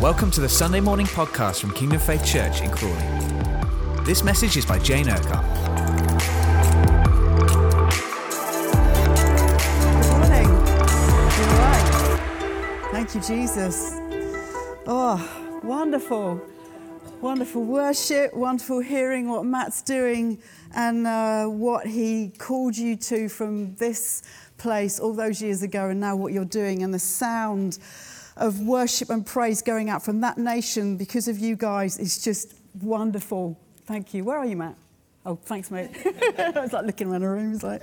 [0.00, 3.04] Welcome to the Sunday morning podcast from Kingdom Faith Church in Crawley.
[4.06, 5.44] This message is by Jane Urquhart.
[9.90, 10.48] Good morning.
[11.58, 12.88] Right.
[12.92, 13.96] Thank you, Jesus.
[14.86, 16.40] Oh, wonderful.
[17.20, 20.38] Wonderful worship, wonderful hearing what Matt's doing
[20.74, 24.22] and uh, what he called you to from this
[24.56, 27.78] place all those years ago, and now what you're doing, and the sound
[28.40, 32.54] of worship and praise going out from that nation because of you guys is just
[32.82, 33.60] wonderful.
[33.84, 34.24] Thank you.
[34.24, 34.74] Where are you, Matt?
[35.26, 35.90] Oh, thanks, mate.
[36.38, 37.54] I was like looking around the room.
[37.54, 37.82] It's like,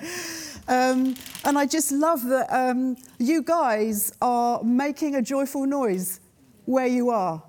[0.67, 1.15] um,
[1.45, 6.20] and I just love that um, you guys are making a joyful noise
[6.65, 7.41] where you are.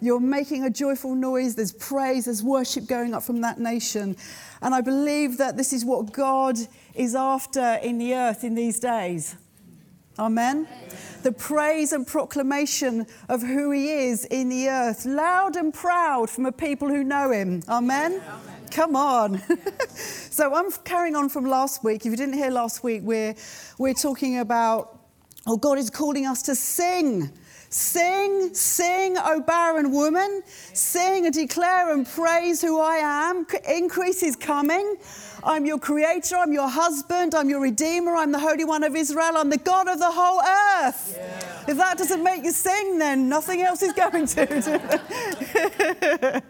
[0.00, 1.54] You're making a joyful noise.
[1.54, 4.16] There's praise, there's worship going up from that nation.
[4.60, 6.56] And I believe that this is what God
[6.94, 9.36] is after in the earth in these days.
[10.18, 10.66] Amen.
[11.22, 16.46] The praise and proclamation of who He is in the earth, loud and proud from
[16.46, 17.62] a people who know Him.
[17.68, 18.20] Amen.
[18.70, 19.40] Come on.
[19.88, 22.04] so I'm carrying on from last week.
[22.04, 23.34] If you didn't hear last week, we're,
[23.78, 24.98] we're talking about,
[25.46, 27.30] oh, God is calling us to sing.
[27.70, 30.42] Sing, sing, O barren woman.
[30.46, 33.46] Sing and declare and praise who I am.
[33.68, 34.96] Increase is coming.
[35.48, 39.32] I'm your creator, I'm your husband, I'm your redeemer, I'm the Holy One of Israel,
[39.34, 41.14] I'm the God of the whole earth.
[41.16, 41.64] Yeah.
[41.68, 46.42] If that doesn't make you sing, then nothing else is going to.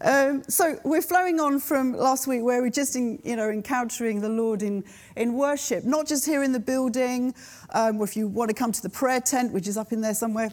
[0.00, 4.20] um, so we're flowing on from last week where we're just in, you know, encountering
[4.20, 4.82] the Lord in,
[5.14, 7.36] in worship, not just here in the building,
[7.72, 10.00] um, or if you want to come to the prayer tent, which is up in
[10.00, 10.50] there somewhere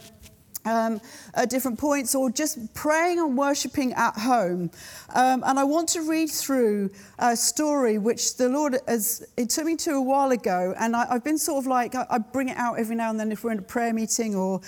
[0.66, 1.02] um,
[1.34, 4.72] at different points or just praying and worshipping at home.
[5.14, 9.66] Um, and I want to read through a story which the Lord has, it took
[9.66, 12.50] me to a while ago, and I, have been sort of like, I, I, bring
[12.50, 14.62] it out every now and then if we're in a prayer meeting or,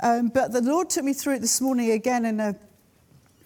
[0.00, 2.56] um, but the Lord took me through it this morning again in a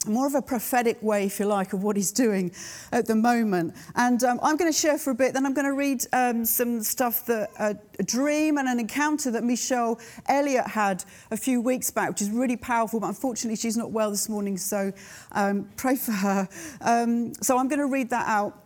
[0.07, 2.53] more of a prophetic way, if you like, of what he's doing
[2.93, 3.75] at the moment.
[3.95, 6.45] And um, I'm going to share for a bit, then I'm going to read um,
[6.45, 11.61] some stuff that uh, a dream and an encounter that Michelle Elliott had a few
[11.61, 13.01] weeks back, which is really powerful.
[13.01, 14.93] But unfortunately, she's not well this morning, so
[15.33, 16.49] um, pray for her.
[16.81, 18.63] Um, so I'm going to read that out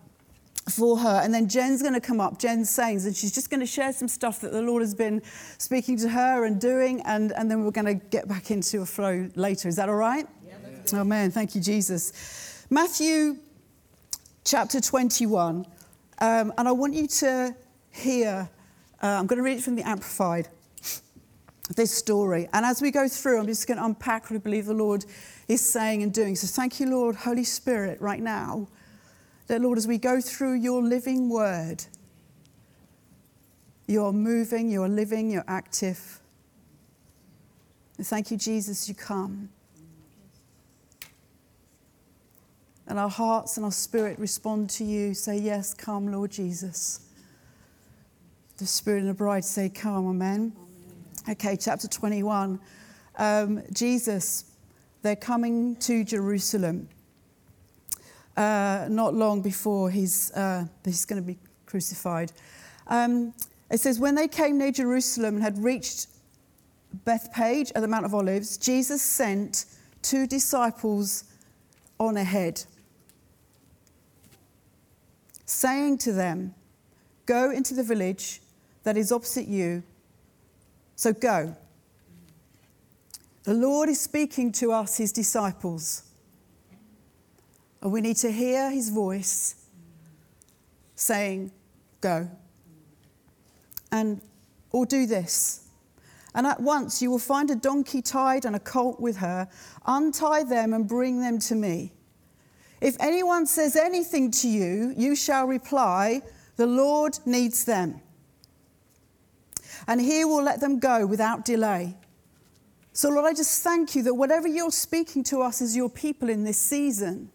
[0.68, 1.20] for her.
[1.22, 3.92] And then Jen's going to come up, Jen Sains, and she's just going to share
[3.92, 5.22] some stuff that the Lord has been
[5.58, 7.02] speaking to her and doing.
[7.04, 9.68] And, and then we're going to get back into a flow later.
[9.68, 10.26] Is that all right?
[10.94, 11.30] Amen.
[11.30, 12.64] Thank you, Jesus.
[12.70, 13.36] Matthew
[14.44, 15.66] chapter 21.
[16.18, 17.54] Um, and I want you to
[17.90, 18.48] hear,
[19.02, 20.48] uh, I'm going to read it from the Amplified,
[21.76, 22.48] this story.
[22.52, 25.04] And as we go through, I'm just going to unpack what I believe the Lord
[25.48, 26.34] is saying and doing.
[26.36, 28.68] So thank you, Lord, Holy Spirit, right now.
[29.46, 31.84] That, Lord, as we go through your living word,
[33.86, 36.20] you're moving, you're living, you're active.
[38.00, 39.50] Thank you, Jesus, you come.
[42.90, 46.98] And our hearts and our spirit respond to you, say, Yes, come, Lord Jesus.
[48.56, 50.52] The Spirit and the bride say, Come, amen.
[50.56, 51.36] amen.
[51.36, 52.58] Okay, chapter 21.
[53.16, 54.46] Um, Jesus,
[55.02, 56.88] they're coming to Jerusalem.
[58.36, 62.32] Uh, not long before he's, uh, he's going to be crucified.
[62.88, 63.32] Um,
[63.70, 66.08] it says, When they came near Jerusalem and had reached
[67.04, 69.66] Bethphage at the Mount of Olives, Jesus sent
[70.02, 71.22] two disciples
[72.00, 72.64] on ahead
[75.50, 76.54] saying to them,
[77.26, 78.40] Go into the village
[78.82, 79.82] that is opposite you.
[80.96, 81.54] So go.
[83.44, 86.02] The Lord is speaking to us, his disciples.
[87.82, 89.54] And we need to hear his voice
[90.94, 91.52] saying,
[92.00, 92.28] Go.
[93.92, 94.20] And
[94.72, 95.68] or do this.
[96.34, 99.48] And at once you will find a donkey tied and a colt with her.
[99.86, 101.92] Untie them and bring them to me.
[102.80, 106.22] If anyone says anything to you, you shall reply,
[106.56, 108.00] The Lord needs them.
[109.86, 111.96] And he will let them go without delay.
[112.92, 116.28] So, Lord, I just thank you that whatever you're speaking to us as your people
[116.28, 117.30] in this season,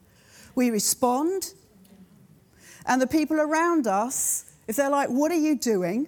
[0.53, 1.53] we respond.
[2.85, 6.07] And the people around us, if they're like, What are you doing?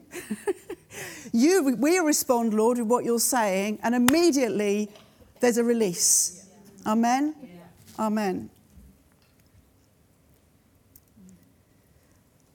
[1.32, 4.90] you, we respond, Lord, with what you're saying, and immediately
[5.40, 6.46] there's a release.
[6.86, 7.36] Amen?
[8.00, 8.50] Amen.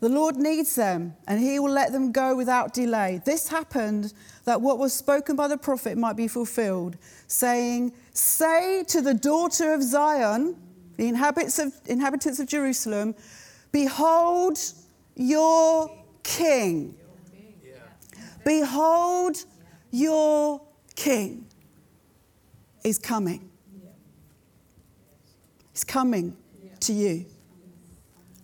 [0.02, 3.22] The Lord needs them, and he will let them go without delay.
[3.24, 4.12] This happened
[4.46, 6.96] that what was spoken by the prophet might be fulfilled,
[7.28, 10.56] saying, Say to the daughter of Zion,
[10.96, 13.14] the inhabitants of, inhabitants of Jerusalem,
[13.70, 14.58] Behold
[15.14, 15.88] your
[16.24, 16.96] king.
[18.44, 19.36] Behold
[19.92, 20.62] your
[20.96, 21.46] king.
[22.82, 23.48] is coming.
[25.72, 26.36] He's coming
[26.80, 27.24] to you.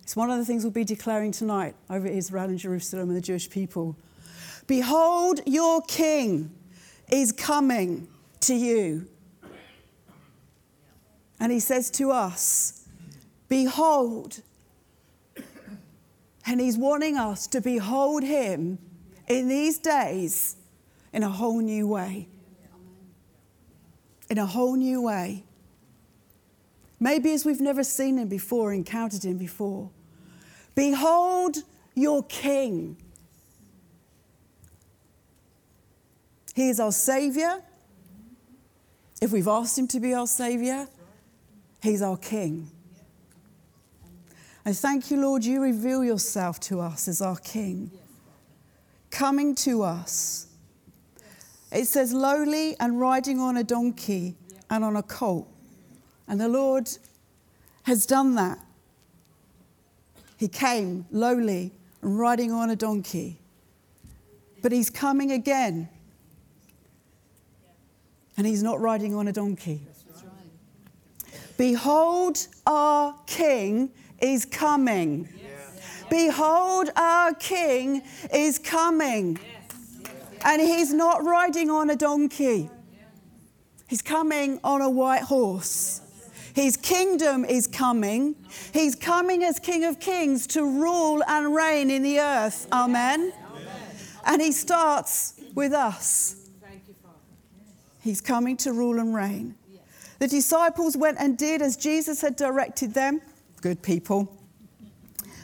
[0.09, 3.21] It's one of the things we'll be declaring tonight over Israel and Jerusalem and the
[3.21, 3.95] Jewish people.
[4.65, 6.49] Behold, your king
[7.11, 8.07] is coming
[8.39, 9.07] to you.
[11.39, 12.87] And he says to us,
[13.49, 14.41] Behold.
[16.43, 18.79] And he's wanting us to behold him
[19.27, 20.55] in these days
[21.13, 22.27] in a whole new way.
[24.27, 25.43] In a whole new way.
[26.99, 29.91] Maybe as we've never seen him before, encountered him before.
[30.79, 31.57] Behold
[31.93, 32.95] your king.
[36.55, 37.61] He is our Savior.
[39.21, 40.87] If we've asked him to be our Savior,
[41.83, 42.71] he's our King.
[44.63, 47.91] And thank you, Lord, you reveal yourself to us as our King,
[49.11, 50.47] coming to us.
[51.73, 54.37] It says, lowly and riding on a donkey
[54.69, 55.49] and on a colt.
[56.25, 56.89] And the Lord
[57.83, 58.59] has done that.
[60.39, 63.41] He came lowly and riding on a donkey.
[64.61, 65.89] But he's coming again.
[68.37, 69.81] And he's not riding on a donkey.
[71.57, 73.91] Behold, our King
[74.21, 75.27] is coming.
[76.09, 78.01] Behold, our King
[78.33, 79.37] is coming.
[80.45, 82.69] And he's not riding on a donkey,
[83.89, 85.99] he's coming on a white horse.
[86.53, 88.35] His kingdom is coming.
[88.73, 92.67] He's coming as King of Kings to rule and reign in the earth.
[92.71, 93.33] Amen.
[94.25, 96.49] And he starts with us.
[98.01, 99.55] He's coming to rule and reign.
[100.19, 103.21] The disciples went and did as Jesus had directed them.
[103.61, 104.35] Good people.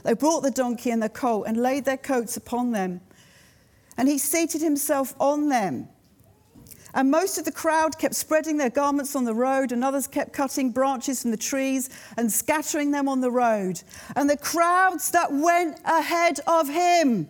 [0.04, 3.02] They brought the donkey and the colt and laid their coats upon them.
[3.98, 5.88] And he seated himself on them.
[6.96, 10.32] And most of the crowd kept spreading their garments on the road, and others kept
[10.32, 13.82] cutting branches from the trees and scattering them on the road.
[14.16, 17.28] And the crowds that went ahead of him.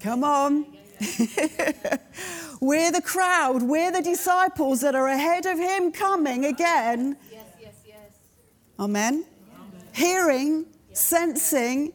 [0.00, 0.66] Come on.
[2.60, 7.18] we're the crowd, we're the disciples that are ahead of him coming again.
[8.78, 9.26] Amen.
[9.92, 11.92] Hearing, sensing,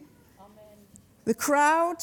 [1.24, 1.96] the crowd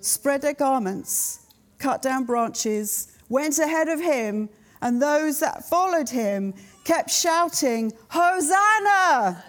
[0.00, 1.43] spread their garments
[1.84, 4.48] cut down branches, went ahead of him,
[4.80, 6.54] and those that followed him
[6.84, 9.44] kept shouting, Hosanna!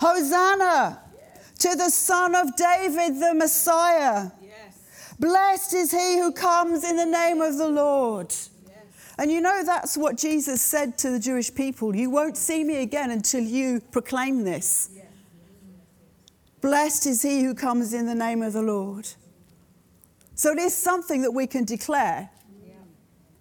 [0.00, 0.98] Hosanna
[1.58, 4.30] to the Son of David, the Messiah.
[5.18, 8.34] Blessed is he who comes in the name of the Lord.
[9.18, 11.94] And you know, that's what Jesus said to the Jewish people.
[11.94, 14.88] You won't see me again until you proclaim this.
[16.62, 19.06] Blessed is he who comes in the name of the Lord.
[20.40, 22.30] So it is something that we can declare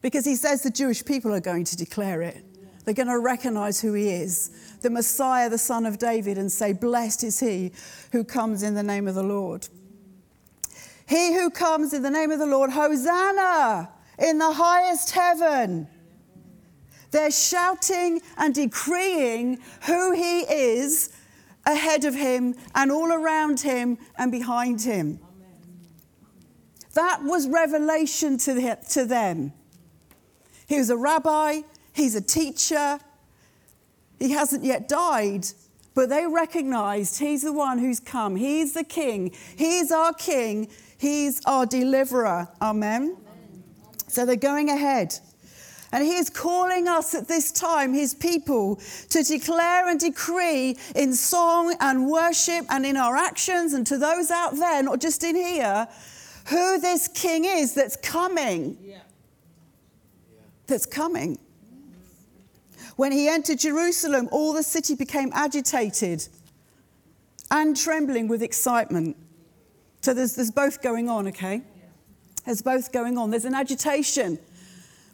[0.02, 2.44] because he says the Jewish people are going to declare it.
[2.84, 4.50] They're going to recognize who he is,
[4.82, 7.72] the Messiah, the Son of David, and say, Blessed is he
[8.12, 9.70] who comes in the name of the Lord.
[11.08, 15.88] He who comes in the name of the Lord, Hosanna in the highest heaven.
[17.12, 21.16] They're shouting and decreeing who he is
[21.66, 25.22] ahead of him and all around him and behind him.
[27.00, 29.54] That was revelation to, the, to them.
[30.68, 31.62] He was a rabbi,
[31.94, 33.00] he's a teacher,
[34.20, 35.46] he hasn't yet died,
[35.96, 38.36] but they recognized he's the one who's come.
[38.36, 42.50] He's the king, he's our king, he's our deliverer.
[42.62, 43.16] Amen.
[43.16, 43.64] Amen.
[44.10, 45.18] So they're going ahead.
[45.94, 51.14] And he is calling us at this time, his people, to declare and decree in
[51.14, 55.38] song and worship and in our actions and to those out there, not just in
[55.38, 55.88] here,
[56.50, 58.78] who this king is that's coming.
[58.82, 59.00] Yeah.
[60.68, 61.40] That's coming.
[62.96, 66.28] When he entered Jerusalem, all the city became agitated
[67.52, 69.16] and trembling with excitement.
[70.02, 71.62] So there's, there's both going on, okay?
[72.46, 73.32] There's both going on.
[73.32, 74.40] There's an agitation,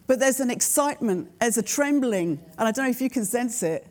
[0.06, 2.40] but there's an excitement, there's a trembling.
[2.58, 3.86] And I don't know if you can sense it.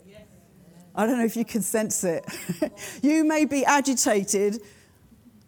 [0.97, 2.25] I don't know if you can sense it.
[3.01, 4.61] you may be agitated,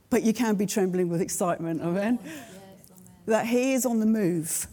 [0.10, 2.20] but you can be trembling with excitement, amen?
[2.24, 2.54] Yes, amen.
[3.26, 4.68] That He is on the move.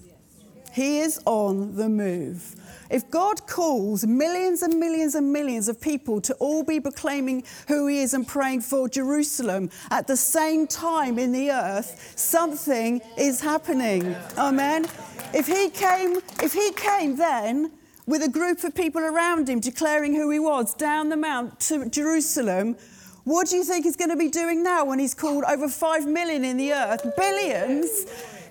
[0.72, 2.56] He is on the move.
[2.90, 7.86] If God calls millions and millions and millions of people to all be proclaiming who
[7.86, 13.40] He is and praying for Jerusalem at the same time in the earth, something is
[13.40, 14.14] happening.
[14.36, 14.86] Amen.
[15.32, 17.72] If He came, if He came then
[18.06, 21.88] with a group of people around Him declaring who He was down the mount to
[21.88, 22.76] Jerusalem,
[23.24, 26.06] what do you think he's going to be doing now when he's called over 5
[26.06, 27.04] million in the earth?
[27.16, 28.06] Billions.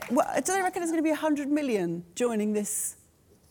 [0.09, 2.95] well, do they reckon there's going to be 100 million joining this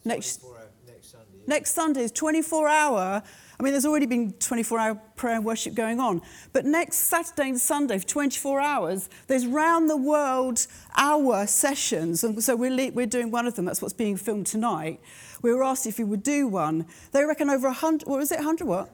[0.05, 0.43] next,
[0.87, 1.27] next Sunday?
[1.47, 2.03] next Sunday?
[2.03, 3.23] is 24 hour.
[3.59, 6.23] I mean, there's already been 24 hour prayer and worship going on.
[6.53, 12.25] But next Saturday and Sunday, for 24 hours, there's round the world hour sessions.
[12.25, 13.65] And so we're, we're doing one of them.
[13.65, 15.01] That's what's being filmed tonight.
[15.41, 16.87] We were asked if we would do one.
[17.13, 18.91] They reckon over 100, what was it, 100 what?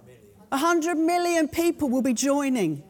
[0.50, 2.82] 100 million people will be joining.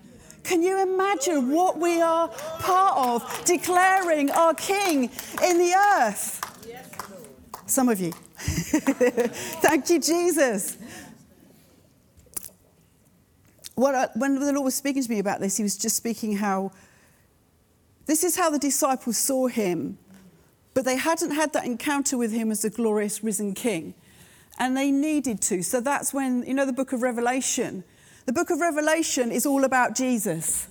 [0.44, 2.28] Can you imagine what we are
[2.60, 5.10] part of, declaring our King
[5.44, 6.40] in the earth?
[7.66, 8.12] Some of you.
[8.38, 10.78] Thank you, Jesus.
[13.74, 16.72] What when the Lord was speaking to me about this, he was just speaking how
[18.06, 19.98] this is how the disciples saw him,
[20.72, 23.94] but they hadn't had that encounter with him as a glorious risen king.
[24.58, 25.62] And they needed to.
[25.62, 27.84] So that's when, you know, the book of Revelation,
[28.26, 30.68] the book of Revelation is all about Jesus.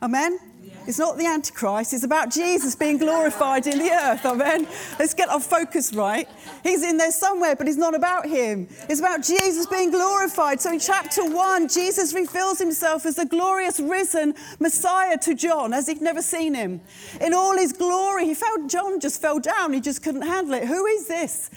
[0.00, 0.38] Amen?
[0.86, 4.24] It's not the Antichrist, it's about Jesus being glorified in the earth.
[4.24, 4.66] Amen?
[4.98, 6.26] Let's get our focus right.
[6.62, 8.66] He's in there somewhere, but it's not about him.
[8.88, 10.60] It's about Jesus being glorified.
[10.60, 15.86] So in chapter 1, Jesus reveals himself as the glorious risen Messiah to John as
[15.86, 16.80] he'd never seen him.
[17.20, 19.72] In all his glory, he felt John just fell down.
[19.74, 20.64] He just couldn't handle it.
[20.66, 21.50] Who is this?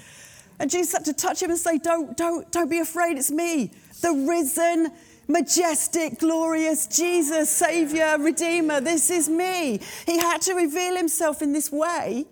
[0.60, 3.72] And Jesus had to touch him and say, Don't, don't, don't be afraid, it's me,
[4.02, 4.92] the risen
[5.28, 8.82] majestic, glorious Jesus, Savior, Redeemer.
[8.82, 9.80] This is me.
[10.06, 12.26] He had to reveal himself in this way.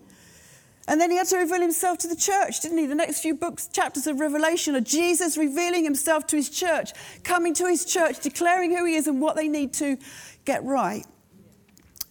[0.88, 2.86] And then he had to reveal himself to the church, didn't he?
[2.86, 7.54] The next few books, chapters of Revelation are Jesus revealing himself to his church, coming
[7.54, 9.96] to his church, declaring who he is and what they need to
[10.44, 11.06] get right.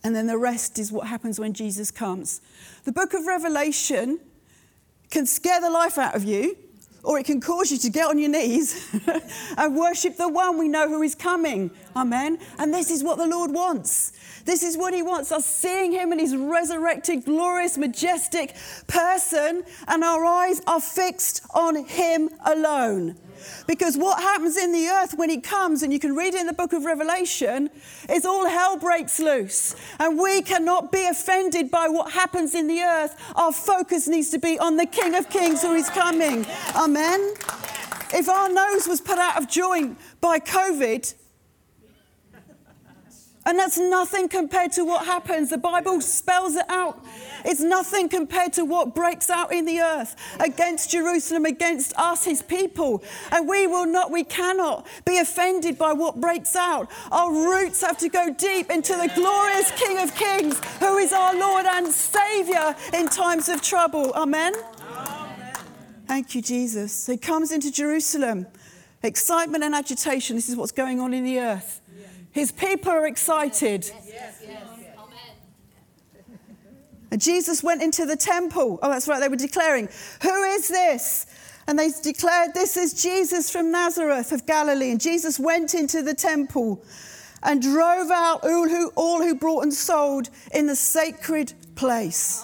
[0.04, 2.42] And then the rest is what happens when Jesus comes.
[2.86, 4.20] The book of Revelation
[5.12, 6.58] can scare the life out of you
[7.04, 8.90] or it can cause you to get on your knees
[9.58, 11.72] and worship the one we know who is coming.
[11.96, 12.40] Amen.
[12.58, 14.14] And this is what the Lord wants.
[14.46, 18.56] This is what He wants us seeing Him in His resurrected, glorious, majestic
[18.88, 23.18] person, and our eyes are fixed on Him alone.
[23.68, 26.48] Because what happens in the earth when he comes, and you can read it in
[26.48, 27.70] the book of Revelation,
[28.10, 29.76] is all hell breaks loose.
[30.00, 33.16] And we cannot be offended by what happens in the earth.
[33.36, 36.46] Our focus needs to be on the King of Kings who is coming.
[36.76, 37.34] Amen.
[38.14, 41.14] If our nose was put out of joint by COVID,
[43.46, 45.50] and that's nothing compared to what happens.
[45.50, 47.04] The Bible spells it out.
[47.44, 52.44] It's nothing compared to what breaks out in the earth against Jerusalem, against us, his
[52.44, 53.04] people.
[53.32, 56.92] And we will not, we cannot be offended by what breaks out.
[57.12, 61.36] Our roots have to go deep into the glorious King of Kings, who is our
[61.36, 64.14] Lord and Savior in times of trouble.
[64.14, 64.54] Amen.
[64.88, 65.56] Amen.
[66.08, 67.08] Thank you, Jesus.
[67.08, 68.46] He comes into Jerusalem.
[69.04, 70.36] Excitement and agitation.
[70.36, 71.81] This is what's going on in the earth.
[72.32, 73.86] His people are excited.
[73.86, 74.42] Yes, yes,
[77.22, 78.80] Jesus went into the temple.
[78.82, 79.90] Oh, that's right, they were declaring,
[80.24, 81.28] Who is this?
[81.68, 84.92] And they declared, This is Jesus from Nazareth of Galilee.
[84.92, 86.84] And Jesus went into the temple
[87.44, 92.44] and drove out all who, all who brought and sold in the sacred place.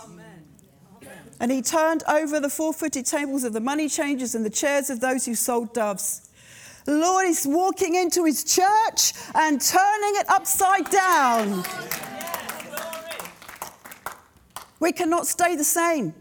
[1.39, 4.89] And he turned over the four footed tables of the money changers and the chairs
[4.89, 6.26] of those who sold doves.
[6.88, 11.63] Lord is walking into his church and turning it upside down.
[14.79, 16.13] We cannot stay the same.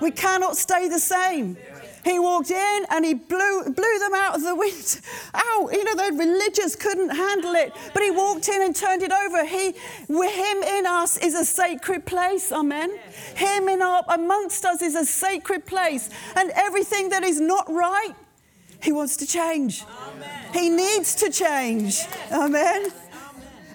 [0.00, 1.56] We cannot stay the same.
[2.04, 5.00] He walked in and he blew, blew them out of the wind.
[5.34, 5.72] Out.
[5.72, 7.72] You know, the religious couldn't handle it.
[7.94, 9.44] But he walked in and turned it over.
[9.46, 9.72] He,
[10.08, 12.52] him in us is a sacred place.
[12.52, 12.94] Amen.
[13.34, 16.10] Him in our, amongst us is a sacred place.
[16.36, 18.14] And everything that is not right,
[18.84, 19.82] he wants to change.
[19.82, 20.52] Amen.
[20.52, 21.96] He needs to change.
[21.96, 22.32] Yes.
[22.32, 22.92] Amen.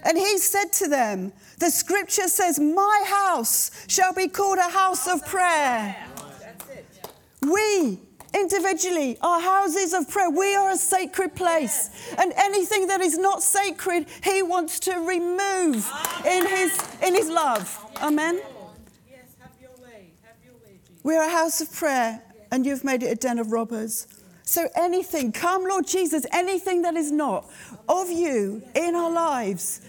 [0.04, 5.08] And he said to them, The scripture says, My house shall be called a house
[5.08, 5.96] of prayer.
[7.42, 8.00] We
[8.36, 10.30] individually are houses of prayer.
[10.30, 11.90] We are a sacred place.
[12.20, 15.92] And anything that is not sacred, he wants to remove
[16.24, 17.84] in his, in his love.
[18.02, 18.40] Amen.
[21.02, 24.06] We're a house of prayer, and you've made it a den of robbers.
[24.50, 27.48] So, anything, come, Lord Jesus, anything that is not
[27.88, 29.80] of you in our lives,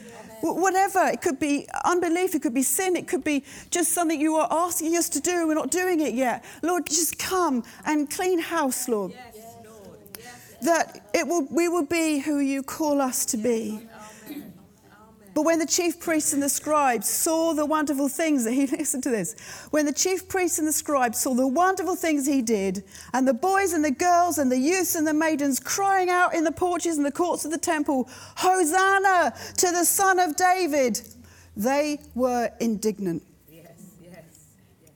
[0.43, 4.37] whatever, it could be unbelief, it could be sin, it could be just something you
[4.37, 6.45] are asking us to do, we're not doing it yet.
[6.61, 9.15] Lord, just come and clean house, Lord.
[10.61, 13.81] That it will, we will be who you call us to be.
[15.35, 19.03] But when the chief priests and the scribes saw the wonderful things that he, listened
[19.05, 19.35] to this,
[19.71, 23.35] when the chief priests and the scribes saw the wonderful things he did, and the
[23.35, 26.97] boys and the girls and the youths and the maidens crying out in the porches
[26.97, 31.01] and the courts of the temple, Hosanna to the Son of David,
[31.57, 33.23] they were indignant.
[33.49, 33.67] Yes,
[34.03, 34.23] yes,
[34.83, 34.93] yes.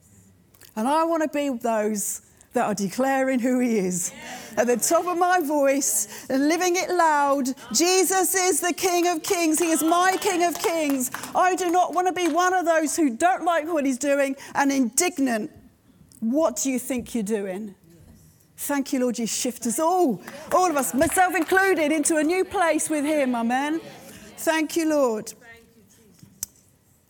[0.77, 2.23] And I want to be those
[2.55, 4.13] that are declaring who He is.
[4.57, 9.23] At the top of my voice and living it loud, Jesus is the King of
[9.23, 9.59] Kings.
[9.59, 11.11] He is my King of Kings.
[11.35, 14.37] I do not want to be one of those who don't like what He's doing
[14.55, 15.51] and indignant.
[16.21, 17.75] What do you think you're doing?
[18.57, 22.45] Thank you, Lord, you shift us all, all of us, myself included, into a new
[22.45, 23.35] place with Him.
[23.35, 23.81] Amen.
[24.39, 25.33] Thank you, Lord.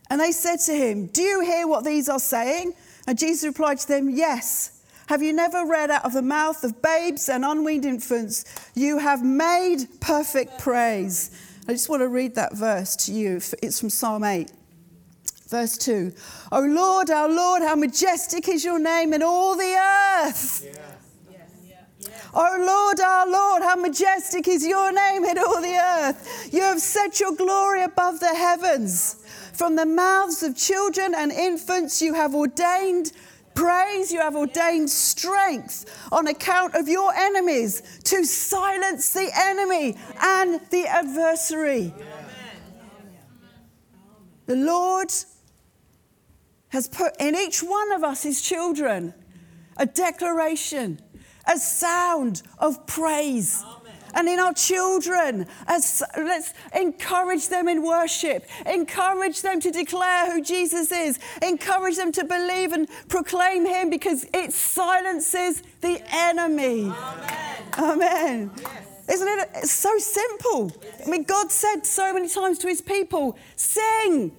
[0.09, 2.73] And they said to him, Do you hear what these are saying?
[3.07, 4.74] And Jesus replied to them, Yes.
[5.07, 8.43] Have you never read out of the mouth of babes and unweaned infants,
[8.73, 11.31] you have made perfect praise?
[11.67, 13.37] I just want to read that verse to you.
[13.61, 14.51] It's from Psalm 8.
[15.47, 16.11] Verse 2.
[16.51, 20.65] O Lord, our Lord, how majestic is your name in all the earth.
[20.65, 20.81] Yeah.
[22.33, 26.49] Oh Lord, our Lord, how majestic is your name in all the earth.
[26.51, 29.23] You have set your glory above the heavens.
[29.53, 33.13] From the mouths of children and infants, you have ordained
[33.55, 40.61] praise, you have ordained strength on account of your enemies to silence the enemy and
[40.69, 41.93] the adversary.
[44.45, 45.11] The Lord
[46.69, 49.13] has put in each one of us, his children,
[49.77, 50.99] a declaration
[51.47, 53.63] a sound of praise.
[54.15, 60.41] And in our children, as, let's encourage them in worship, encourage them to declare who
[60.41, 66.89] Jesus is, encourage them to believe and proclaim Him because it silences the enemy.
[66.89, 67.63] Amen.
[67.77, 68.51] Amen.
[68.57, 68.85] Yes.
[69.13, 70.71] Isn't it it's so simple?
[71.05, 74.31] I mean, God said so many times to His people sing,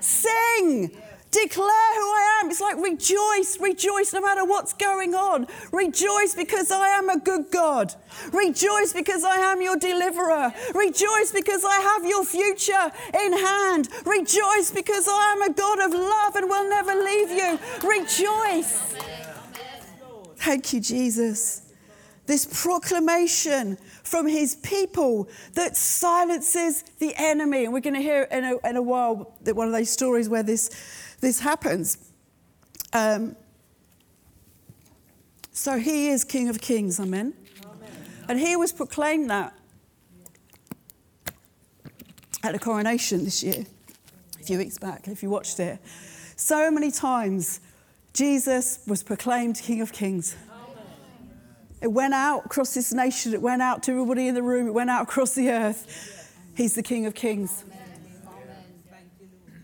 [0.00, 0.90] sing.
[0.90, 1.02] sing.
[1.30, 2.50] Declare who I am.
[2.50, 5.46] It's like rejoice, rejoice no matter what's going on.
[5.72, 7.94] Rejoice because I am a good God.
[8.32, 10.52] Rejoice because I am your deliverer.
[10.74, 12.90] Rejoice because I have your future
[13.22, 13.88] in hand.
[14.06, 17.58] Rejoice because I am a God of love and will never leave you.
[17.86, 18.94] Rejoice.
[20.36, 21.62] Thank you, Jesus.
[22.24, 27.64] This proclamation from his people that silences the enemy.
[27.64, 30.28] And we're going to hear in a, in a while that one of those stories
[30.28, 30.70] where this
[31.20, 31.98] this happens.
[32.92, 33.36] Um,
[35.52, 37.34] so he is King of Kings, amen?
[37.64, 37.90] amen.
[38.28, 39.54] And he was proclaimed that
[42.42, 43.66] at the coronation this year,
[44.40, 45.78] a few weeks back, if you watched it.
[46.36, 47.60] So many times,
[48.12, 50.36] Jesus was proclaimed King of Kings.
[51.80, 54.74] It went out across this nation, it went out to everybody in the room, it
[54.74, 56.34] went out across the earth.
[56.56, 57.64] He's the King of Kings.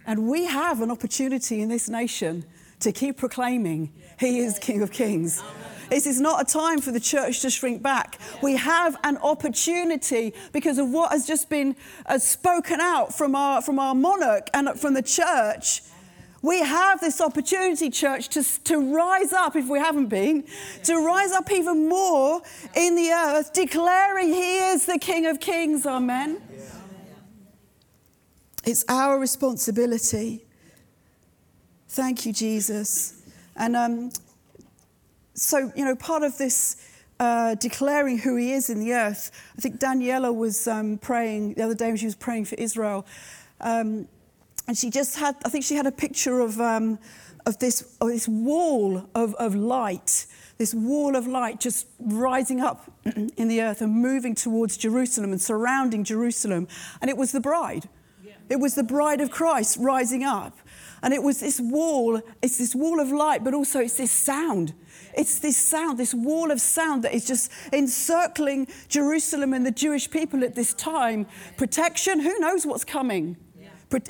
[0.07, 2.45] And we have an opportunity in this nation
[2.81, 5.43] to keep proclaiming He is King of Kings.
[5.91, 8.19] This is not a time for the church to shrink back.
[8.43, 13.63] We have an opportunity because of what has just been uh, spoken out from our,
[13.63, 15.83] from our monarch and from the church.
[16.43, 20.45] We have this opportunity, church, to, to rise up, if we haven't been,
[20.83, 22.43] to rise up even more
[22.75, 25.87] in the earth, declaring He is the King of Kings.
[25.87, 26.43] Amen.
[28.67, 30.43] It's our responsibility.
[31.89, 33.23] Thank you, Jesus.
[33.57, 34.11] And um,
[35.35, 36.77] so, you know, part of this
[37.21, 41.63] uh, declaring who he is in the earth, I think Daniela was um, praying the
[41.63, 43.07] other day when she was praying for Israel.
[43.61, 44.09] Um,
[44.67, 46.99] and she just had, I think she had a picture of, um,
[47.45, 50.25] of, this, of this wall of, of light,
[50.57, 52.91] this wall of light just rising up
[53.37, 56.67] in the earth and moving towards Jerusalem and surrounding Jerusalem.
[57.03, 57.91] And it was the bride.
[58.49, 60.59] It was the bride of Christ rising up.
[61.03, 64.73] And it was this wall, it's this wall of light, but also it's this sound.
[65.17, 70.11] It's this sound, this wall of sound that is just encircling Jerusalem and the Jewish
[70.11, 71.27] people at this time.
[71.57, 73.37] Protection, who knows what's coming?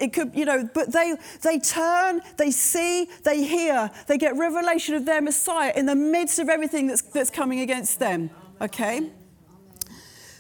[0.01, 4.95] It could, you know, but they, they turn, they see, they hear, they get revelation
[4.95, 8.31] of their Messiah in the midst of everything that's, that's coming against them.
[8.63, 9.11] Okay?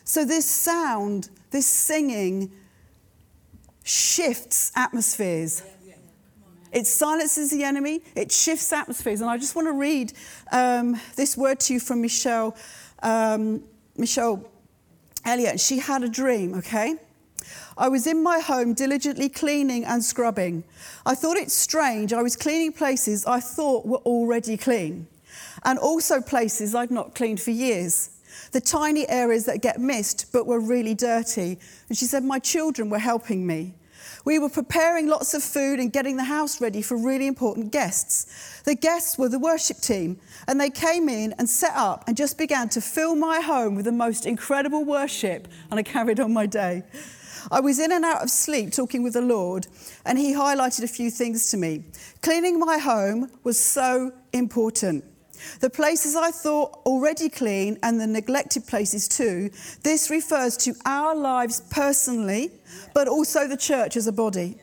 [0.04, 2.52] So, this sound, this singing,
[3.84, 5.62] shifts atmospheres.
[6.72, 9.20] It silences the enemy, it shifts atmospheres.
[9.20, 10.12] And I just want to read
[10.50, 12.56] um, this word to you from Michelle,
[13.00, 13.62] um,
[13.96, 14.44] Michelle
[15.24, 15.60] Elliott.
[15.60, 16.96] She had a dream, okay?
[17.78, 20.64] I was in my home diligently cleaning and scrubbing.
[21.06, 22.12] I thought it strange.
[22.12, 25.06] I was cleaning places I thought were already clean,
[25.64, 28.10] and also places I'd not cleaned for years
[28.52, 31.58] the tiny areas that get missed but were really dirty.
[31.88, 33.74] And she said, My children were helping me.
[34.24, 38.62] We were preparing lots of food and getting the house ready for really important guests.
[38.64, 40.18] The guests were the worship team,
[40.48, 43.84] and they came in and set up and just began to fill my home with
[43.84, 46.84] the most incredible worship, and I carried on my day.
[47.50, 49.66] I was in and out of sleep talking with the Lord,
[50.06, 51.84] and He highlighted a few things to me.
[52.22, 55.04] Cleaning my home was so important.
[55.60, 59.50] The places I thought already clean and the neglected places too,
[59.82, 62.50] this refers to our lives personally,
[62.94, 64.58] but also the church as a body.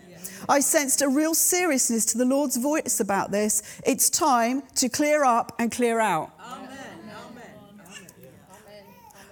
[0.50, 3.82] I sensed a real seriousness to the Lord's voice about this.
[3.86, 6.32] It's time to clear up and clear out.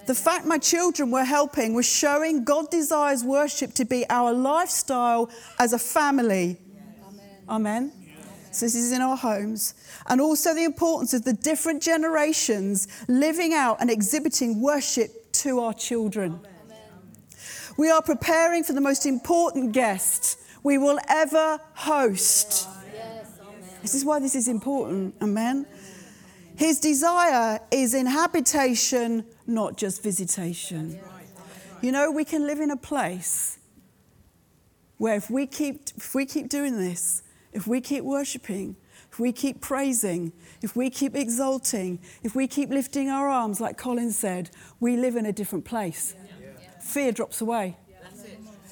[0.06, 5.30] The fact my children were helping was showing God desires worship to be our lifestyle
[5.60, 6.58] as a family.
[7.48, 7.92] Amen.
[7.92, 7.99] Amen.
[8.52, 9.76] So this is in our homes.
[10.08, 15.74] And also the importance of the different generations living out and exhibiting worship to our
[15.74, 16.40] children.
[16.66, 16.78] Amen.
[17.78, 22.68] We are preparing for the most important guest we will ever host.
[22.94, 23.28] Yes.
[23.82, 25.16] This is why this is important.
[25.22, 25.66] Amen.
[26.56, 31.00] His desire is in habitation, not just visitation.
[31.82, 33.58] You know, we can live in a place
[34.98, 38.76] where if we keep, if we keep doing this, if we keep worshiping,
[39.12, 40.32] if we keep praising,
[40.62, 45.16] if we keep exalting, if we keep lifting our arms, like Colin said, we live
[45.16, 46.16] in a different place.
[46.80, 47.78] Fear drops away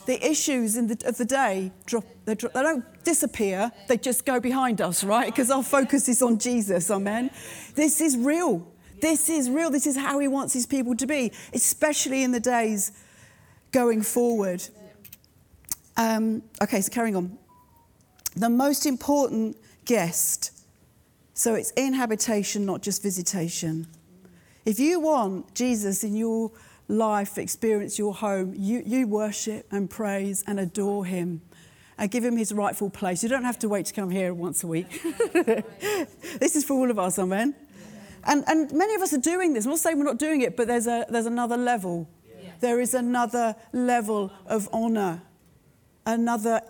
[0.08, 4.40] the issues the, of the day drop they, drop, they don't disappear, they just go
[4.40, 5.28] behind us, right?
[5.28, 7.30] Because our focus is on Jesus, amen?
[7.76, 8.68] This is real.
[9.00, 9.70] This is real.
[9.70, 12.92] This is how he wants his people to be, especially in the days
[13.72, 14.62] going forward.
[15.96, 17.38] Um, okay, so carrying on.
[18.38, 20.52] The most important guest.
[21.34, 23.88] So it's in habitation, not just visitation.
[24.64, 26.52] If you want Jesus in your
[26.88, 31.42] life, experience your home, you, you worship and praise and adore Him
[31.98, 33.24] and give Him His rightful place.
[33.24, 35.02] You don't have to wait to come here once a week.
[35.34, 37.56] this is for all of us, amen?
[38.24, 39.66] And, and many of us are doing this.
[39.66, 42.08] I'm not saying we're not doing it, but there's, a, there's another level.
[42.60, 45.24] There is another level of honor,
[46.06, 46.62] another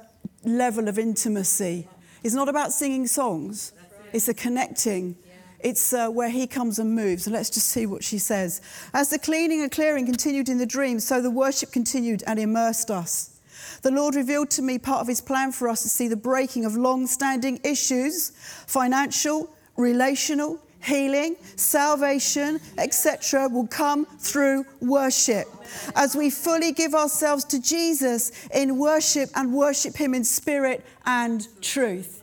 [0.43, 1.88] level of intimacy.
[2.23, 3.73] It's not about singing songs,
[4.13, 5.15] it's a connecting
[5.60, 7.26] it's uh, where he comes and moves.
[7.26, 8.62] And let's just see what she says.
[8.93, 12.91] As the cleaning and clearing continued in the dream, so the worship continued and immersed
[12.91, 13.39] us.
[13.82, 16.65] The Lord revealed to me part of his plan for us to see the breaking
[16.65, 18.32] of long standing issues
[18.67, 25.47] financial, relational, healing, salvation, etc., will come through worship.
[25.95, 31.47] As we fully give ourselves to Jesus in worship and worship him in spirit and
[31.62, 32.16] truth.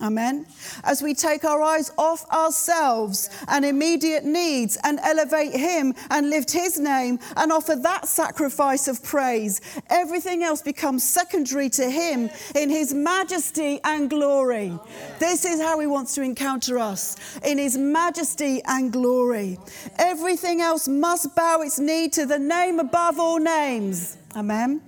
[0.00, 0.46] Amen.
[0.84, 6.52] As we take our eyes off ourselves and immediate needs and elevate Him and lift
[6.52, 12.70] His name and offer that sacrifice of praise, everything else becomes secondary to Him in
[12.70, 14.78] His majesty and glory.
[15.18, 19.58] This is how He wants to encounter us in His majesty and glory.
[19.98, 24.16] Everything else must bow its knee to the name above all names.
[24.36, 24.80] Amen.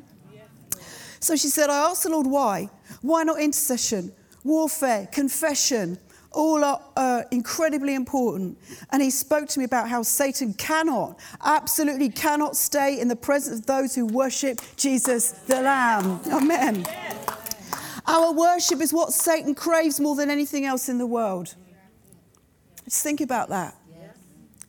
[1.19, 2.71] So she said, I asked the Lord why.
[3.03, 4.13] Why not intercession?
[4.45, 5.99] Warfare, confession,
[6.33, 8.59] all are uh, incredibly important.
[8.91, 13.61] And he spoke to me about how Satan cannot, absolutely cannot stay in the presence
[13.61, 16.21] of those who worship Jesus the Lamb.
[16.31, 16.87] Amen.
[18.07, 21.55] Our worship is what Satan craves more than anything else in the world.
[22.85, 23.77] Just think about that.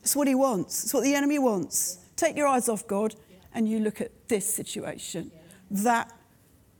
[0.02, 1.98] It's what he wants, it's what the enemy wants.
[2.16, 3.14] Take your eyes off God
[3.54, 5.30] and you look at this situation,
[5.70, 6.12] that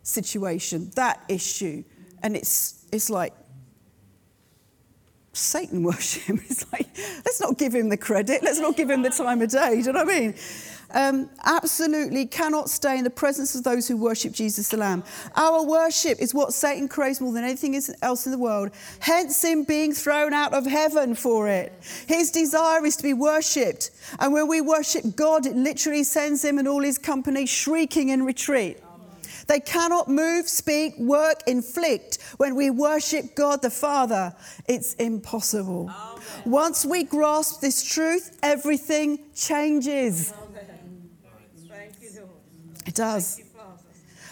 [0.02, 1.84] situation, that issue,
[2.22, 3.32] and it's it's like
[5.32, 6.38] Satan worship.
[6.48, 6.88] It's like,
[7.24, 8.42] let's not give him the credit.
[8.42, 9.70] Let's not give him the time of day.
[9.70, 10.34] Do you know what I mean?
[10.94, 15.02] Um, absolutely cannot stay in the presence of those who worship Jesus the Lamb.
[15.36, 19.64] Our worship is what Satan craves more than anything else in the world, hence him
[19.64, 21.72] being thrown out of heaven for it.
[22.06, 23.90] His desire is to be worshipped.
[24.20, 28.26] And when we worship God, it literally sends him and all his company shrieking in
[28.26, 28.76] retreat.
[29.52, 34.34] They cannot move, speak, work, inflict when we worship God the Father.
[34.66, 35.90] It's impossible.
[35.94, 36.22] Amen.
[36.46, 40.32] Once we grasp this truth, everything changes.
[42.86, 43.42] It does.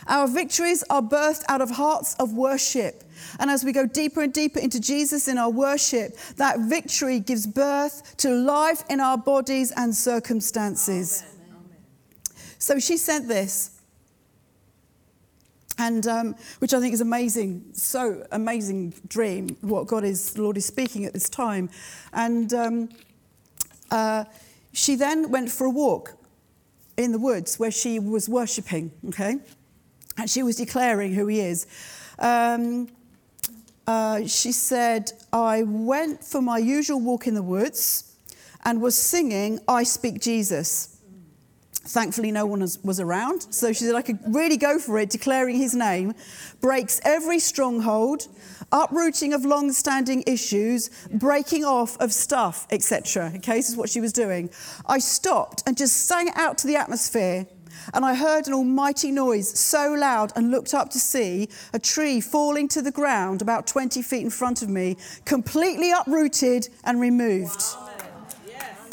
[0.06, 3.04] Our victories are birthed out of hearts of worship.
[3.38, 7.46] And as we go deeper and deeper into Jesus in our worship, that victory gives
[7.46, 11.22] birth to life in our bodies and circumstances.
[11.22, 11.76] Amen.
[12.58, 13.79] So she sent this
[15.80, 20.58] and um, which I think is amazing, so amazing dream what God is, the Lord
[20.58, 21.70] is speaking at this time.
[22.12, 22.88] And um,
[23.90, 24.24] uh,
[24.74, 26.12] she then went for a walk
[26.98, 29.36] in the woods where she was worshipping, okay?
[30.18, 31.66] And she was declaring who he is.
[32.18, 32.88] Um,
[33.86, 38.16] uh, she said, I went for my usual walk in the woods
[38.66, 40.99] and was singing, I Speak Jesus
[41.90, 43.46] Thankfully, no one was, around.
[43.50, 46.14] So she said, I could really go for it, declaring his name.
[46.60, 48.28] Breaks every stronghold,
[48.70, 53.32] uprooting of long standing issues, breaking off of stuff, etc.
[53.36, 54.50] Okay, this is what she was doing.
[54.86, 57.46] I stopped and just sang out to the atmosphere.
[57.92, 62.20] And I heard an almighty noise so loud and looked up to see a tree
[62.20, 67.62] falling to the ground about 20 feet in front of me, completely uprooted and removed.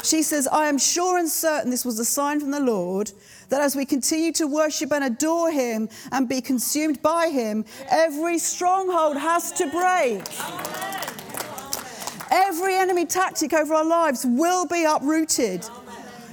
[0.02, 3.12] She says, I am sure and certain this was a sign from the Lord
[3.48, 8.38] that as we continue to worship and adore Him and be consumed by Him, every
[8.38, 10.22] stronghold has to break.
[12.30, 15.64] Every enemy tactic over our lives will be uprooted.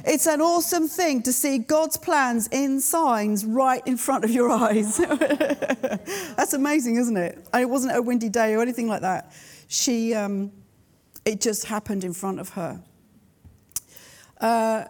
[0.07, 4.51] It's an awesome thing to see God's plans in signs right in front of your
[4.51, 4.97] eyes.
[6.37, 7.47] That's amazing, isn't it?
[7.51, 9.33] And it wasn't a windy day or anything like that.
[9.67, 10.51] She, um,
[11.23, 12.79] it just happened in front of her.
[14.45, 14.85] Uh,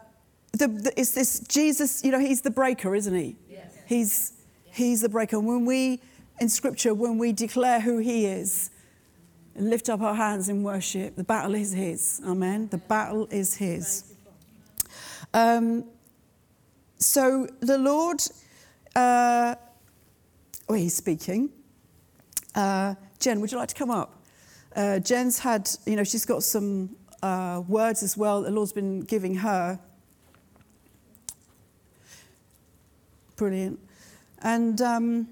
[0.52, 3.38] the, the, it's this Jesus, you know, he's the breaker, isn't he?
[3.50, 3.72] Yes.
[3.88, 4.34] He's,
[4.66, 5.38] he's the breaker.
[5.38, 6.02] And When we,
[6.42, 8.70] in scripture, when we declare who he is,
[9.56, 12.20] and lift up our hands in worship, the battle is his.
[12.26, 12.68] Amen.
[12.68, 14.14] The battle is his.
[15.34, 15.86] Um,
[16.98, 18.20] so the Lord,
[18.94, 19.56] uh,
[20.68, 21.50] oh, he's speaking.
[22.54, 24.22] Uh, Jen, would you like to come up?
[24.76, 29.02] Uh, Jen's had, you know, she's got some uh, words as well the Lord's been
[29.02, 29.80] giving her.
[33.36, 33.80] Brilliant.
[34.44, 35.28] And um,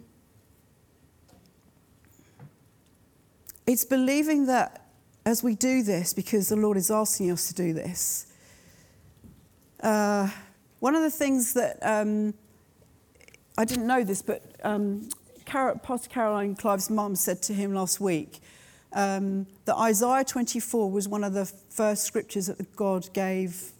[3.68, 4.88] it's believing that
[5.26, 8.26] as we do this, because the Lord is asking us to do this,
[9.82, 10.30] uh,
[10.80, 12.34] one of the things that um,
[13.56, 15.08] I didn't know this, but um,
[15.46, 18.42] Pastor Caroline Clive's mum said to him last week
[18.94, 23.72] um, that Isaiah 24 was one of the first scriptures that God gave.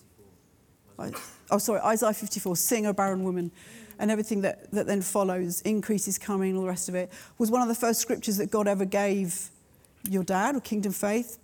[1.52, 3.52] Oh, sorry, Isaiah 54, sing, a barren woman,
[4.00, 7.52] and everything that, that then follows, increase is coming, all the rest of it, was
[7.52, 9.50] one of the first scriptures that God ever gave
[10.10, 11.38] your dad or Kingdom Faith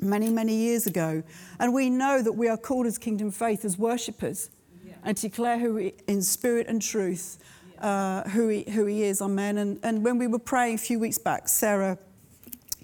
[0.00, 1.22] many, many years ago.
[1.58, 4.50] And we know that we are called as Kingdom Faith as worshippers
[4.84, 4.94] yeah.
[5.04, 7.38] and declare who he, in spirit and truth
[7.78, 9.20] uh, who, he, who he is.
[9.20, 9.58] Amen.
[9.58, 11.98] And, and when we were praying a few weeks back, Sarah,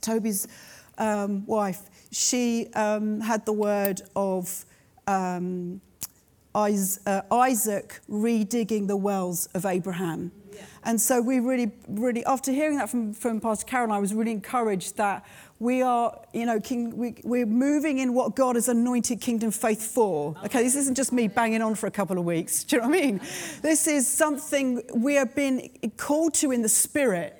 [0.02, 0.46] Toby's
[0.98, 4.64] um, wife, she um, had the word of
[5.06, 5.80] um,
[6.54, 10.32] uh, Isaac redigging the wells of Abraham.
[10.52, 10.62] Yeah.
[10.84, 14.32] And so we really, really, after hearing that from, from Pastor Karen, I was really
[14.32, 15.24] encouraged that
[15.58, 19.82] we are, you know, king, we, we're moving in what God has anointed kingdom faith
[19.82, 20.34] for.
[20.44, 22.64] Okay, this isn't just me banging on for a couple of weeks.
[22.64, 23.20] Do you know what I mean?
[23.62, 27.38] This is something we have been called to in the spirit.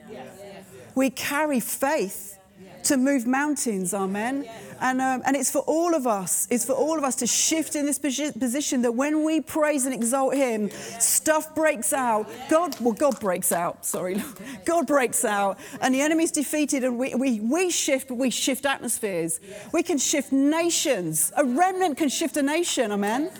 [0.95, 2.39] We carry faith
[2.85, 4.49] to move mountains, amen.
[4.81, 7.77] And, um, and it's for all of us, it's for all of us to shift
[7.77, 12.29] in this position that when we praise and exalt Him, stuff breaks out.
[12.51, 14.23] God, well, God breaks out, sorry.
[14.65, 19.39] God breaks out, and the enemy's defeated, and we, we, we shift, we shift atmospheres.
[19.73, 21.33] We can shift nations.
[21.37, 23.31] A remnant can shift a nation, amen.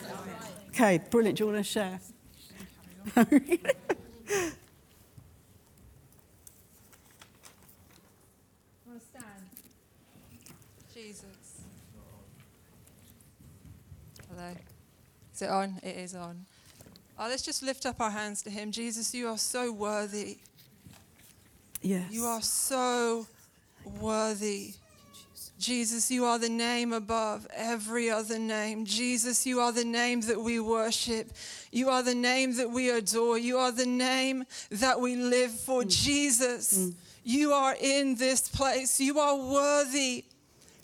[0.69, 1.37] Okay, brilliant.
[1.37, 1.99] Do you want to share?
[15.32, 15.79] Is it on?
[15.83, 16.45] It is on.
[17.19, 18.71] Oh, let's just lift up our hands to Him.
[18.71, 20.37] Jesus, you are so worthy.
[21.81, 22.11] Yes.
[22.11, 23.27] You are so
[23.99, 24.73] worthy.
[25.59, 28.85] Jesus, you are the name above every other name.
[28.85, 31.31] Jesus, you are the name that we worship.
[31.71, 33.37] You are the name that we adore.
[33.37, 35.83] You are the name that we live for.
[35.83, 36.03] Mm.
[36.03, 36.93] Jesus, mm.
[37.23, 38.99] you are in this place.
[38.99, 40.25] You are worthy.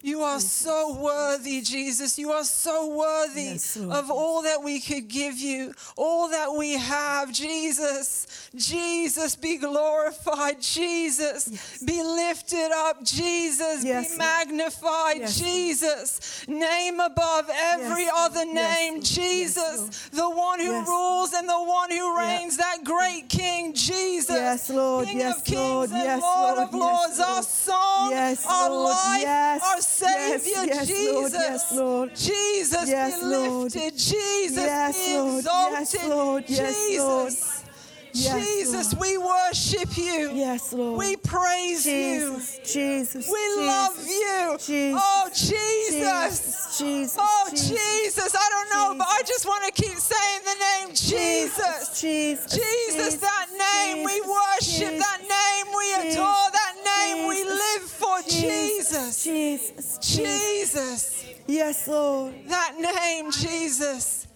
[0.01, 2.17] You are so worthy, Jesus.
[2.17, 6.77] You are so worthy yes, of all that we could give you, all that we
[6.77, 8.49] have, Jesus.
[8.55, 10.61] Jesus, be glorified.
[10.61, 11.83] Jesus, yes.
[11.83, 13.03] be lifted up.
[13.03, 15.27] Jesus, yes, be magnified.
[15.27, 19.01] Jesus, name above every other name.
[19.01, 24.29] Jesus, the one who rules and the one who reigns, that great King, Jesus.
[24.29, 25.07] Yes, Lord.
[25.07, 25.89] King yes, of kings Lord.
[25.89, 26.67] and yes, Lord, Lord.
[26.67, 28.95] of lords, our song, our Lord.
[28.95, 31.11] life, our Savior, yes, Jesus.
[31.13, 32.15] Lord, yes, Lord.
[32.15, 33.97] Jesus yes, be lifted.
[33.97, 35.79] Jesus yes, be exalted.
[35.79, 36.43] Yes, Lord.
[36.47, 37.63] Yes, Jesus.
[38.11, 39.01] Yes, Jesus, Lord.
[39.01, 40.31] we worship you.
[40.33, 40.97] Yes, Lord.
[40.97, 42.59] We praise Jesus, you.
[42.59, 43.29] Oh, Jesus.
[43.29, 44.57] We Jesus, love you.
[44.59, 46.77] Jesus, oh, Jesus.
[46.79, 47.17] Jesus.
[47.19, 47.77] Oh, Jesus.
[47.77, 48.35] Jesus.
[48.35, 52.01] I don't know, but I just want to keep saying the name Jesus.
[52.01, 52.51] Jesus.
[52.51, 54.03] Jesus, that name.
[54.03, 55.67] We worship that name.
[55.77, 56.68] We adore that
[57.15, 57.27] name.
[57.27, 59.23] We live for Jesus.
[59.23, 59.97] Jesus.
[60.01, 61.25] Jesus.
[61.47, 62.33] Yes, Lord.
[62.47, 64.27] That name, Jesus.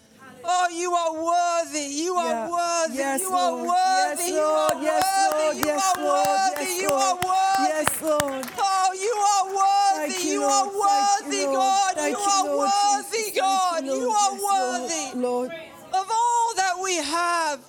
[0.45, 1.87] Oh, you are worthy.
[2.03, 2.49] You are Yeah.
[2.49, 2.97] worthy.
[2.97, 3.67] Yes, you are Lord.
[3.67, 4.23] worthy.
[4.23, 4.75] Yes, you Lord.
[4.75, 5.43] are Yes, worthy.
[5.45, 5.55] Lord.
[5.57, 6.27] You Yes, are Lord.
[6.27, 6.63] worthy.
[6.73, 7.63] Yes, You are worthy.
[7.71, 8.45] Yes, Lord.
[8.57, 10.13] Oh, you are worthy.
[10.13, 11.45] Thank you, you are worthy.
[11.45, 11.95] God.
[12.09, 13.39] You are Lord worthy, Jesus.
[13.39, 13.85] God.
[13.85, 15.51] You, You are Yes, worthy Lord.
[15.93, 17.59] of all that we have.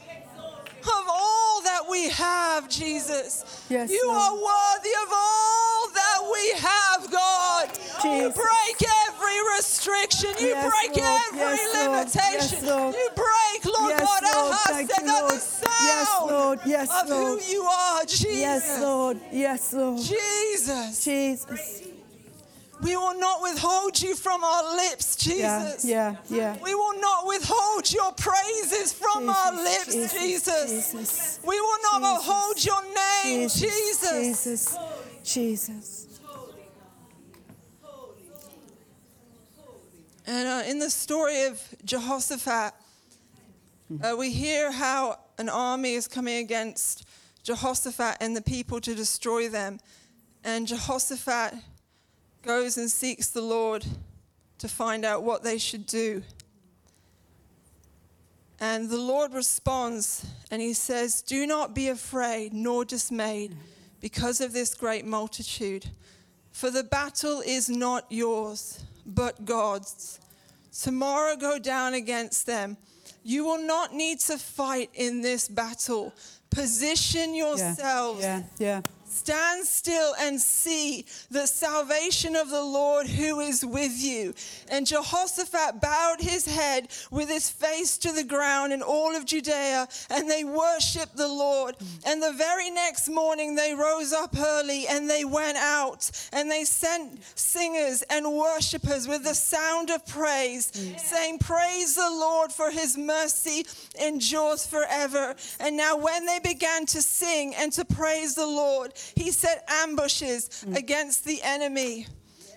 [0.85, 1.34] Of all
[1.95, 3.45] we have, Jesus.
[3.71, 4.19] Yes, you Lord.
[4.19, 7.71] are worthy of all that we have, God.
[8.05, 10.31] You break every restriction.
[10.41, 11.21] You Yes, break Lord.
[11.29, 11.91] every Yes, Lord.
[11.95, 12.67] limitation.
[12.67, 12.95] Lord.
[12.97, 14.53] You break, Lord Yes, God, Lord.
[14.53, 15.33] our Thank and that the Lord.
[15.35, 16.59] Yes, sound Lord.
[16.67, 18.37] Yes, of who you are, Jesus.
[18.49, 19.21] Yes, Lord.
[19.33, 20.01] Yes, Lord.
[20.03, 21.05] Jesus.
[21.05, 21.94] Jesus.
[22.85, 25.87] We will not withhold you from our lips, Jesus.
[25.87, 26.55] yeah, yeah.
[26.63, 30.71] We will not withhold your praises from our lips, Jesus, Jesus.
[30.71, 31.41] Jesus.
[31.43, 32.19] We will not Jesus.
[32.19, 34.11] withhold your name, Jesus.
[34.11, 34.77] Jesus.
[34.77, 34.79] Jesus.
[35.25, 36.09] Jesus.
[40.27, 42.75] And uh, in the story of Jehoshaphat,
[44.03, 47.07] uh, we hear how an army is coming against
[47.45, 49.81] Jehoshaphat and the people to destroy them.
[50.45, 51.55] And Jehoshaphat
[52.45, 53.85] goes and seeks the Lord
[54.59, 56.23] to find out what they should do.
[58.61, 63.57] And the Lord responds and he says, Do not be afraid nor dismayed
[64.01, 65.87] because of this great multitude,
[66.53, 70.21] for the battle is not yours, but God's.
[70.79, 72.77] Tomorrow go down against them.
[73.23, 76.13] You will not need to fight in this battle.
[76.51, 78.23] Position Yeah, yourselves.
[78.23, 78.81] yeah, yeah.
[79.07, 84.35] Stand still and see the salvation of the Lord who is with you.
[84.71, 89.89] And Jehoshaphat bowed his head with his face to the ground in all of Judea,
[90.11, 91.77] and they worshiped the Lord.
[92.07, 96.65] And the very next morning they rose up early and they went out and they
[96.65, 102.97] sent singers and worshippers with the sound of praise, saying, Praise the Lord for his
[102.97, 103.67] mercy
[104.01, 105.35] endures forever.
[105.61, 110.65] And now, when they began to sing and to praise the Lord, he set ambushes
[110.67, 110.77] mm.
[110.77, 112.07] against the enemy.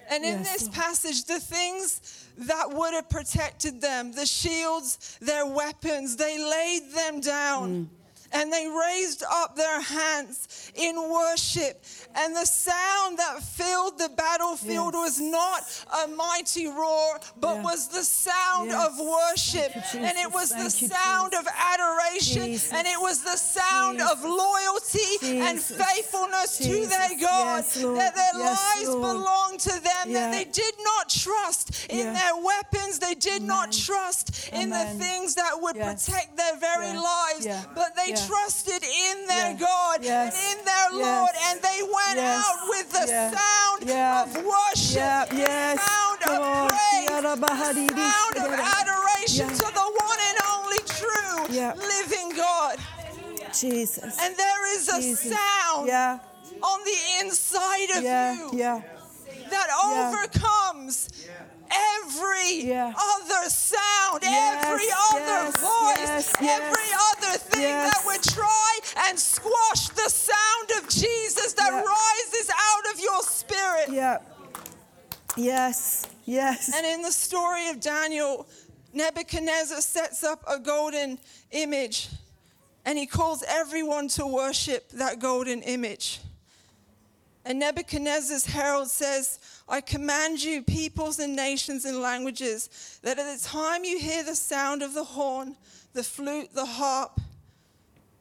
[0.09, 5.45] And in Yes, this passage, the things that would have protected them, the shields, their
[5.45, 7.69] weapons, they laid them down.
[7.69, 7.87] Mm.
[8.33, 11.83] And they raised up their hands in worship.
[12.15, 15.03] And the sound that filled the battlefield Yes.
[15.03, 15.63] was not
[16.03, 17.61] a mighty roar, but Yeah.
[17.63, 18.85] was the sound Yes.
[18.87, 19.71] of worship.
[19.93, 22.45] You, and it was the Thank you, sound of adoration.
[22.45, 22.73] Jesus.
[22.73, 24.25] And it was the sound of Jesus.
[24.25, 27.63] loyalty and faithfulness to their God.
[27.65, 29.01] Yes, that their lives Lord.
[29.01, 30.05] belonged to them.
[30.07, 30.19] Yeah.
[30.19, 32.13] That they did not trust in Yeah.
[32.13, 32.99] their weapons.
[32.99, 33.85] They did not Amen.
[33.85, 37.45] trust in the things that would protect their very lives.
[37.75, 38.27] But they Yeah.
[38.27, 39.53] trusted in their Yeah.
[39.53, 40.33] God Yes.
[40.35, 41.05] and in their Yes.
[41.05, 41.35] Lord.
[41.47, 42.45] And they went Yes.
[42.45, 45.79] out with the sound of worship, yes.
[45.81, 51.37] sound Come of praise, the sound of adoration to the one and only true
[51.75, 52.77] living God.
[53.53, 54.17] Jesus.
[54.19, 55.33] And there is a Jesus.
[55.35, 55.89] sound
[56.61, 58.83] on the inside of you
[59.49, 61.09] that overcomes
[61.71, 62.93] every Yeah.
[62.95, 69.19] other sound, Yes, every other yes, voice, yes, every other thing that would try and
[69.19, 71.81] squash the sound of Jesus that Yeah.
[71.81, 73.89] rises out of your spirit.
[73.89, 74.17] Yeah.
[75.35, 76.03] Yes.
[76.25, 76.71] Yes.
[76.73, 78.47] And in the story of Daniel,
[78.93, 81.19] Nebuchadnezzar sets up a golden
[81.51, 82.09] image
[82.85, 86.19] and he calls everyone to worship that golden image.
[87.45, 93.43] And Nebuchadnezzar's herald says, I command you, peoples and nations and languages, that at the
[93.43, 95.57] time you hear the sound of the horn,
[95.93, 97.19] the flute, the harp,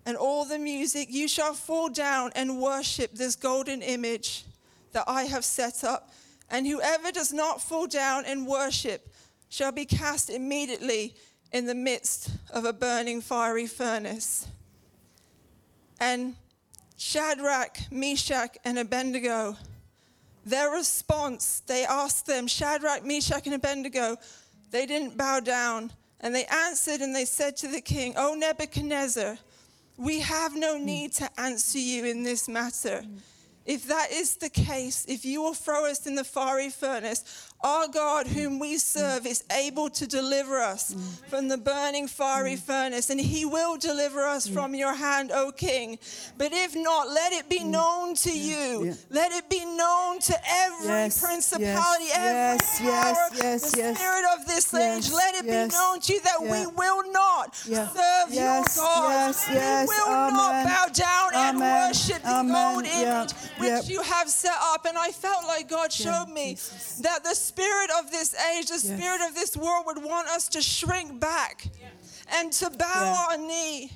[0.05, 4.45] and all the music, you shall fall down and worship this golden image
[4.93, 6.13] that I have set up.
[6.51, 9.13] And whoever does not fall down and worship
[9.49, 11.15] shall be cast immediately
[11.53, 14.47] in the midst of a burning fiery furnace.
[15.99, 16.37] And
[16.97, 19.57] Shadrach, Meshach, and Abednego,
[20.47, 24.17] their response, they asked them, Shadrach, Meshach, and Abednego,
[24.71, 25.93] they didn't bow down.
[26.21, 29.39] And they answered and they said to the king, O Nebuchadnezzar,
[29.99, 33.03] we have no need to answer you in this matter.
[33.65, 37.89] If that is the case, if you will throw us in the fiery furnace, our
[37.89, 40.95] God, whom we serve, is able to deliver us
[41.29, 45.99] from the burning fiery furnace, and he will deliver us from your hand, O king.
[46.39, 48.95] But if not, let it be known to you.
[49.11, 53.99] Let it be known to every Yes, principality, yes, every yes, power, yes, the yes.
[53.99, 55.11] spirit of this age.
[55.13, 59.11] Let it be known to you that we will not serve your God.
[59.11, 63.33] yes, yes, we will not bow down and Amen, worship the amen, old image.
[63.59, 64.85] which you have set up.
[64.85, 66.57] And I felt like God showed me
[67.03, 70.61] that the spirit of this age, the spirit of this world would want us to
[70.63, 71.69] shrink back
[72.37, 73.25] and to bow Yeah.
[73.31, 73.93] our knee.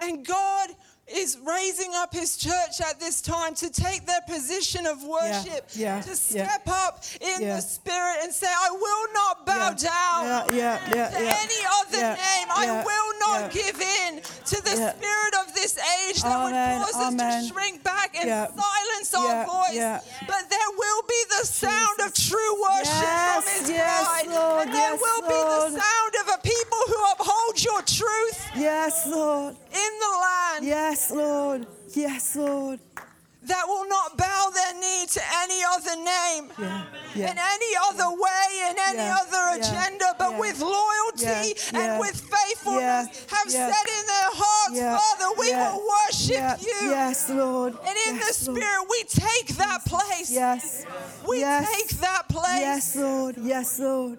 [0.00, 0.70] And God
[1.06, 6.00] is raising up his church at this time to take their position of worship, yeah,
[6.00, 6.14] to yeah.
[6.14, 7.56] step up in Yeah.
[7.56, 11.38] the spirit and say, I will not bow Yeah, down yeah, yeah, yeah, to yeah.
[11.46, 12.48] any other Yeah, name.
[12.50, 13.60] I will not yeah.
[13.62, 14.12] give in
[14.52, 14.94] to the Yeah.
[14.96, 17.14] spirit of this age that Amen, would cause us
[17.48, 18.46] to shrink back and Yeah.
[18.46, 19.74] silence our Yeah, voice.
[19.74, 20.00] yeah.
[20.26, 20.91] But there will
[21.42, 24.34] the sound of true worship Yes, from his yes, bride.
[24.34, 28.48] Lord, and there yes, will be the sound of a people who uphold your truth
[28.54, 29.56] Yes, Lord.
[29.72, 30.64] in the land.
[30.64, 31.66] Yes, Lord.
[31.94, 32.78] Yes, Lord.
[33.44, 36.84] That will not bow their knee to any other name, Yeah,
[37.14, 37.30] yeah.
[37.32, 43.26] in any other way, in any Yeah, other agenda, but with loyalty and with faithfulness,
[43.28, 46.90] have said in their hearts, Father, we will worship you.
[46.90, 47.74] Yes, Lord.
[47.74, 48.62] And in yes, the Lord.
[48.62, 50.30] Spirit, we take that place.
[50.30, 50.86] Yes.
[51.28, 51.68] We yes.
[51.70, 52.60] take that place.
[52.60, 53.36] Yes, Lord.
[53.38, 54.18] Yes, Lord.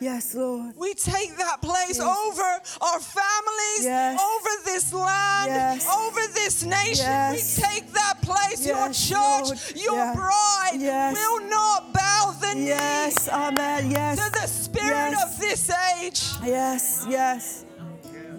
[0.00, 0.72] Yes, Lord.
[0.78, 2.04] We take that place Jesus.
[2.04, 2.42] over
[2.80, 4.18] our families, Yes.
[4.18, 5.86] over this land, Yes.
[5.86, 7.04] over this nation.
[7.04, 7.58] Yes.
[7.58, 8.64] We take that place.
[8.64, 9.60] your church, Lord.
[9.76, 10.14] your Yeah.
[10.14, 11.16] bride Yes.
[11.16, 13.28] will not bow the knee Yes.
[13.28, 13.90] Amen.
[13.90, 14.18] Yes.
[14.18, 16.22] to the spirit of this age.
[16.44, 17.04] Yes.
[17.08, 17.64] Yes.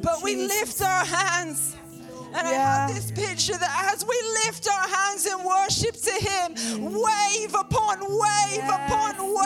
[0.02, 1.76] But we lift our hands.
[2.34, 6.56] And I have this picture that as we lift our hands in worship to Him,
[6.92, 9.41] wave upon wave Yes, upon wave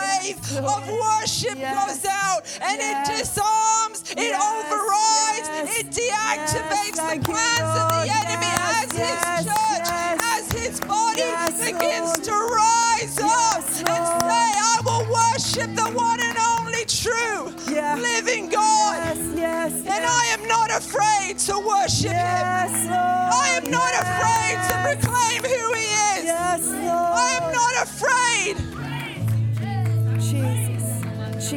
[0.58, 3.10] of worship Yes, goes out and yes.
[3.10, 5.47] it disarms, it Yes, overrides,
[5.80, 9.89] it deactivates the plans of the enemy as His church,
[10.22, 11.24] as His body
[11.60, 17.53] begins to rise up and say, I will worship the one and only true
[18.01, 18.95] living God.
[18.95, 19.18] Yes.
[19.36, 19.72] Yes.
[19.74, 22.91] And I am not afraid to worship Him.
[22.91, 25.86] I am not afraid to proclaim who He
[26.20, 26.30] is.
[26.32, 28.64] I am not afraid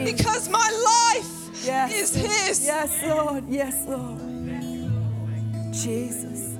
[0.05, 0.17] Jesus.
[0.17, 1.93] Because my life Yes.
[1.93, 2.65] is His.
[2.67, 3.45] Yes, Lord.
[3.49, 4.21] Yes, Lord.
[5.73, 6.57] Jesus.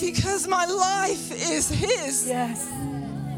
[0.00, 2.26] Because my life is His.
[2.28, 2.68] Yes.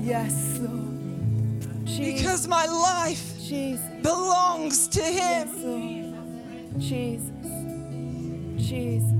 [0.03, 1.87] Yes, Lord.
[1.87, 2.23] Jesus.
[2.23, 3.85] Because my life Jesus.
[4.03, 6.13] belongs to Yes, Him.
[6.13, 6.81] Lord.
[6.81, 7.31] Jesus.
[8.57, 9.13] Jesus.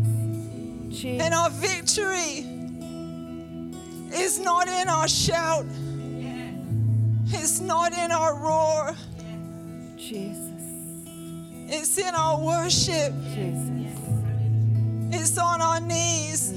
[1.01, 1.25] Jesus.
[1.25, 2.47] And our victory
[4.13, 5.67] is not in our shout,
[7.27, 8.95] it's not in our roar,
[10.09, 10.53] Jesus.
[11.69, 13.99] it's in our worship, Jesus.
[15.13, 16.53] it's on our knees.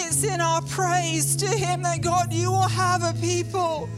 [0.00, 3.88] It's in our praise to Him that God, you will have a people.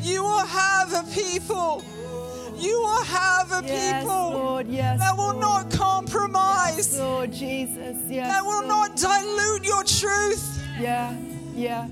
[0.00, 1.82] You will have a people.
[2.56, 4.66] You will have a Yes, people Lord.
[4.68, 4.98] Yes.
[5.00, 5.40] that will Lord.
[5.40, 7.96] not compromise, Lord Jesus.
[8.08, 8.28] Yes.
[8.28, 8.90] that will Lord.
[8.90, 11.12] not dilute your truth, Yeah.
[11.54, 11.86] Yeah.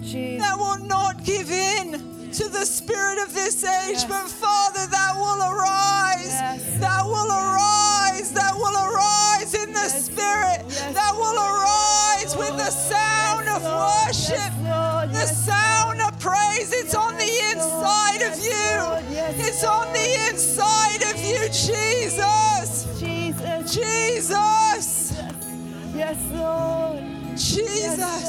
[0.00, 0.42] Jesus.
[0.46, 4.04] that will not give in to the spirit of this age, Yes.
[4.04, 6.62] but Father, that will arise, Yes.
[6.78, 10.62] that will arise, that will arise in the spirit,
[10.94, 14.52] that will arise with the sound of worship.
[15.10, 18.70] The sound of praise, it's on the inside of you.
[19.10, 22.86] Yes, It's on the inside of you, Jesus.
[23.00, 23.74] Jesus.
[23.74, 25.12] Jesus.
[25.92, 27.02] Yes, Lord.
[27.30, 28.28] Yes, Jesus.